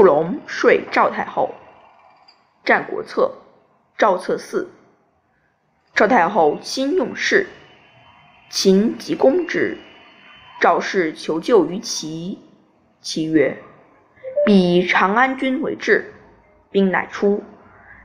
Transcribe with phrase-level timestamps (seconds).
[0.00, 1.54] 触龙睡赵太后。
[2.66, 3.34] 《战国策》
[3.98, 4.70] 赵策四。
[5.94, 7.46] 赵太后亲用事，
[8.48, 9.76] 秦即攻之。
[10.58, 12.38] 赵氏求救于齐，
[13.02, 13.58] 齐曰
[14.46, 16.14] ：“必以长安君为质。”
[16.72, 17.44] 兵乃出，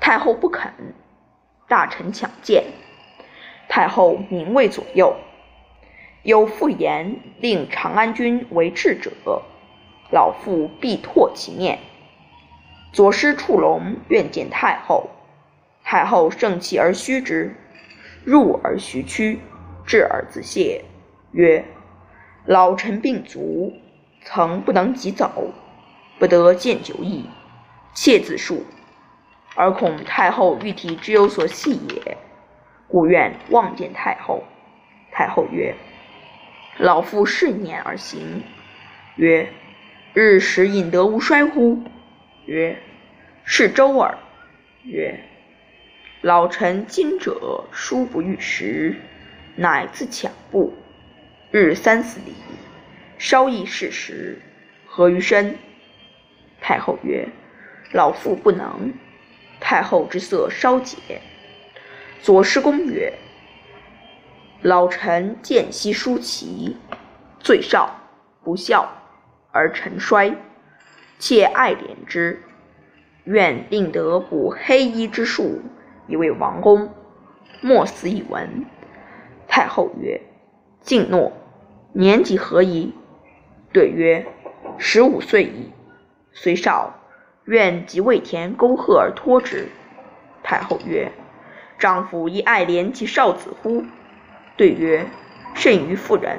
[0.00, 0.72] 太后不肯。
[1.68, 2.64] 大臣抢见，
[3.68, 5.14] 太后明畏左右。
[6.24, 9.12] 有复言令长安君为质者，
[10.10, 11.78] 老妇必唾其面。
[12.92, 15.10] 左师触龙愿见太后，
[15.84, 17.54] 太后盛气而虚之，
[18.24, 19.40] 入而徐趋，
[19.84, 20.84] 至而自谢，
[21.32, 21.64] 曰
[22.46, 23.72] ：“老臣病足，
[24.22, 25.52] 曾不能及走，
[26.18, 27.28] 不得见久矣。
[27.92, 28.64] 妾自述，
[29.54, 32.16] 而恐太后玉体之有所系也，
[32.88, 34.42] 故愿望见太后。”
[35.12, 35.74] 太后曰
[36.78, 38.42] ：“老妇顺念而行。”
[39.16, 39.48] 曰
[40.18, 41.82] ：“日食饮得无衰乎？”
[42.46, 42.78] 曰
[43.44, 44.16] ：“是周耳。”
[44.82, 45.20] 曰
[46.22, 48.96] ：“老臣今者殊不欲食，
[49.56, 50.72] 乃自强步，
[51.50, 52.32] 日三四里，
[53.18, 54.40] 稍亦是食，
[54.86, 55.58] 何于身？”
[56.62, 57.28] 太后曰
[57.92, 58.94] ：“老妇不能。”
[59.60, 61.20] 太后之色稍解。
[62.22, 63.12] 左师公曰
[64.62, 66.74] ：“老臣见昔叔齐，
[67.38, 67.94] 最少
[68.42, 68.90] 不孝，
[69.56, 70.36] 而臣衰。”
[71.18, 72.42] 妾爱怜之，
[73.24, 75.62] 愿令得补黑衣之术，
[76.06, 76.92] 以为王公。
[77.62, 78.66] 莫死以闻。
[79.48, 80.20] 太后曰
[80.82, 81.32] ：“敬诺。
[81.94, 82.94] 年纪何矣？”
[83.72, 84.26] 对曰
[84.76, 85.72] ：“十五岁矣。”
[86.34, 86.94] 虽少，
[87.46, 89.68] 愿即为田沟壑而托之。
[90.42, 91.10] 太后曰
[91.78, 93.84] ：“丈夫亦爱怜其少子乎？”
[94.58, 95.06] 对曰
[95.56, 96.38] ：“甚于妇人。”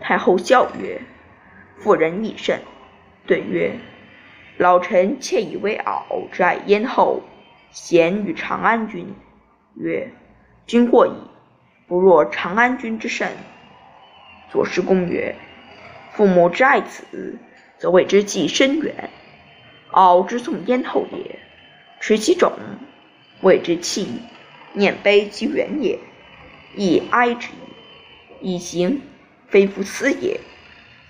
[0.00, 1.02] 太后笑曰
[1.78, 2.60] ：“妇人亦甚。”
[3.26, 3.78] 对曰。
[4.58, 7.22] 老臣窃以为傲之爱燕后，
[7.70, 9.14] 贤与长安君
[9.76, 10.10] 曰
[10.66, 11.12] ：“君过矣，
[11.86, 13.30] 不若长安君之甚。”
[14.50, 15.36] 左师公曰
[16.10, 17.38] ：“父母之爱子，
[17.76, 18.92] 则为之计深远；
[19.92, 21.38] 傲之送燕后也，
[22.00, 22.52] 持其种，
[23.42, 24.08] 谓之弃，
[24.72, 26.00] 念悲其远也，
[26.74, 28.54] 亦哀之矣。
[28.54, 29.00] 以行，
[29.46, 30.40] 非夫斯也。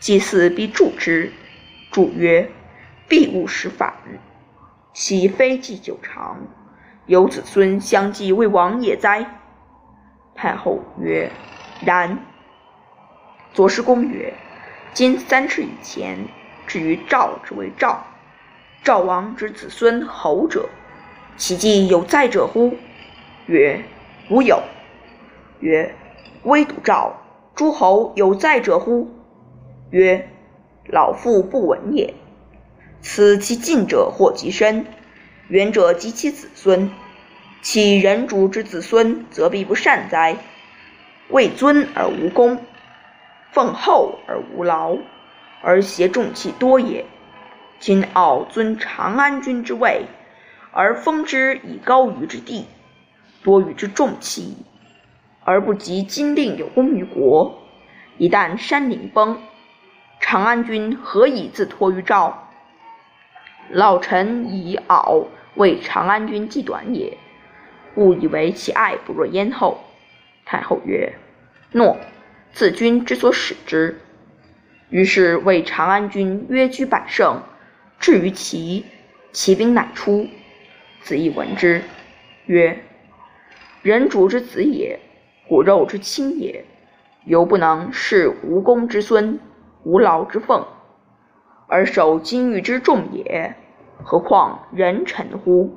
[0.00, 1.32] 祭祀必助之。”
[1.90, 2.50] 主曰。
[3.10, 3.94] 必勿使反，
[4.92, 6.46] 岂非祭久长，
[7.06, 9.40] 有子孙相继为王也哉？
[10.34, 11.32] 太后曰
[11.80, 12.18] ：“然。”
[13.54, 14.34] 左师公曰
[14.92, 16.18] ：“今三世以前，
[16.66, 18.04] 至于赵之为赵，
[18.84, 20.68] 赵王之子孙侯者，
[21.38, 22.76] 其计有在者乎？”
[23.48, 23.82] 曰
[24.28, 24.62] ：“无有。”
[25.60, 25.94] 曰
[26.44, 27.16] ：“微独赵
[27.54, 29.10] 诸侯有在者乎？”
[29.90, 30.28] 曰
[30.86, 32.14] ：“老妇不闻也。”
[33.00, 34.86] 此其近者祸及身，
[35.48, 36.90] 远者及其子孙。
[37.62, 40.36] 其人主之子孙，则必不善哉？
[41.28, 42.58] 位尊而无功，
[43.52, 44.96] 奉厚而无劳，
[45.62, 47.04] 而挟重器多也。
[47.80, 50.06] 今傲尊长安君之位，
[50.72, 52.66] 而封之以高于之地，
[53.42, 54.56] 多与之重器，
[55.44, 57.58] 而不及今令有功于国。
[58.16, 59.40] 一旦山陵崩，
[60.20, 62.48] 长安君何以自托于赵？
[63.70, 67.16] 老臣以敖为长安君计短也，
[67.94, 69.84] 误以为其爱不若燕后。
[70.44, 71.14] 太后曰
[71.72, 71.98] ：“诺，
[72.52, 74.00] 自君之所使之。”
[74.90, 77.42] 于是为长安君约居百胜，
[77.98, 78.86] 至于齐，
[79.32, 80.28] 齐兵乃出。
[81.02, 81.82] 子义闻之，
[82.46, 82.82] 曰
[83.82, 84.98] ：“人主之子也，
[85.46, 86.64] 骨肉之亲也，
[87.24, 89.38] 犹不能视无功之孙，
[89.88, 90.66] 无劳之奉。”
[91.70, 93.54] 而守金玉之重也，
[94.02, 95.76] 何况人臣乎？